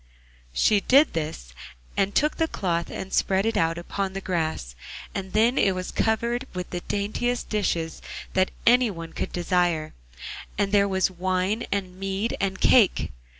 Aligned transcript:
So 0.51 0.51
she 0.57 0.79
did 0.79 1.13
this, 1.13 1.53
and 1.95 2.15
took 2.15 2.37
the 2.37 2.47
cloth 2.47 2.89
and 2.89 3.13
spread 3.13 3.45
it 3.45 3.55
out 3.55 3.77
upon 3.77 4.13
the 4.13 4.19
grass, 4.19 4.73
and 5.13 5.31
then 5.33 5.59
it 5.59 5.75
was 5.75 5.91
covered 5.91 6.47
with 6.55 6.71
the 6.71 6.79
daintiest 6.79 7.49
dishes 7.49 8.01
that 8.33 8.49
any 8.65 8.89
one 8.89 9.13
could 9.13 9.31
desire, 9.31 9.93
and 10.57 10.71
there 10.71 10.87
was 10.87 11.11
wine, 11.11 11.65
and 11.71 11.99
mead, 11.99 12.35
and 12.41 12.59
cake. 12.59 13.11